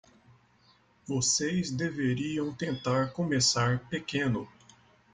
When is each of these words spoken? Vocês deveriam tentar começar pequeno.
Vocês 1.05 1.69
deveriam 1.69 2.51
tentar 2.51 3.11
começar 3.13 3.87
pequeno. 3.87 4.49